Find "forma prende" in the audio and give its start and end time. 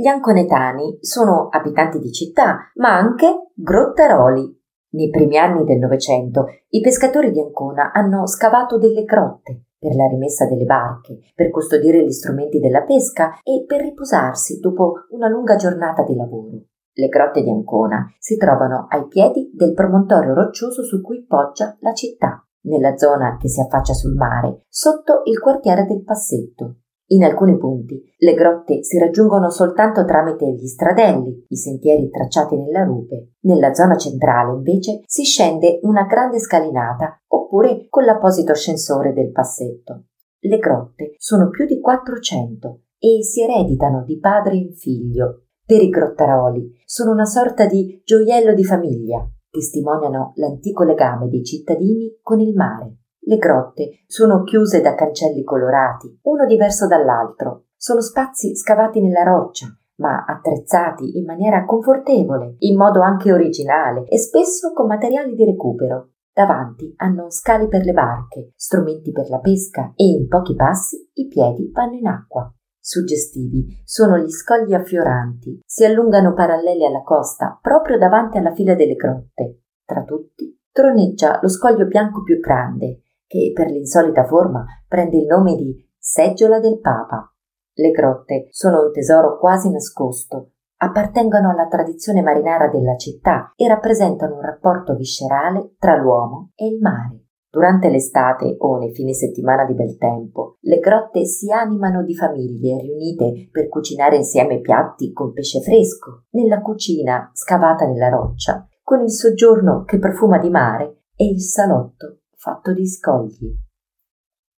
84.24-85.18